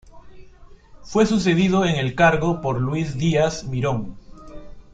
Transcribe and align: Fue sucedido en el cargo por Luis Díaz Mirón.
Fue 1.03 1.27
sucedido 1.27 1.85
en 1.85 1.93
el 1.95 2.15
cargo 2.15 2.59
por 2.59 2.81
Luis 2.81 3.19
Díaz 3.19 3.65
Mirón. 3.65 4.17